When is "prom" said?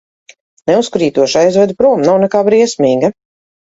1.85-2.05